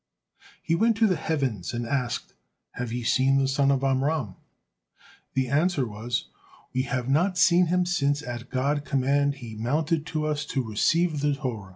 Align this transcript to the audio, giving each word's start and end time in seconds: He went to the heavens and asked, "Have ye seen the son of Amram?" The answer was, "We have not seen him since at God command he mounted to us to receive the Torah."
He 0.63 0.73
went 0.73 0.97
to 0.97 1.05
the 1.05 1.15
heavens 1.15 1.73
and 1.75 1.85
asked, 1.85 2.33
"Have 2.71 2.91
ye 2.91 3.03
seen 3.03 3.37
the 3.37 3.47
son 3.47 3.69
of 3.69 3.83
Amram?" 3.83 4.33
The 5.35 5.47
answer 5.47 5.85
was, 5.87 6.25
"We 6.73 6.81
have 6.89 7.07
not 7.07 7.37
seen 7.37 7.67
him 7.67 7.85
since 7.85 8.23
at 8.23 8.49
God 8.49 8.83
command 8.83 9.35
he 9.35 9.53
mounted 9.55 10.07
to 10.07 10.25
us 10.25 10.43
to 10.47 10.63
receive 10.63 11.19
the 11.19 11.35
Torah." 11.35 11.69